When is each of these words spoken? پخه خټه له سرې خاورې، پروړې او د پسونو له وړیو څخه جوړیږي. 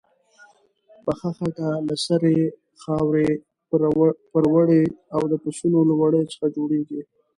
پخه 1.05 1.29
خټه 1.37 1.69
له 1.87 1.95
سرې 2.05 2.37
خاورې، 2.81 3.29
پروړې 4.31 4.83
او 5.15 5.21
د 5.31 5.33
پسونو 5.43 5.79
له 5.89 5.93
وړیو 6.01 6.29
څخه 6.31 6.47
جوړیږي. 6.55 7.01